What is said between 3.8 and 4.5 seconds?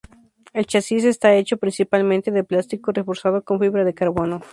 de carbono.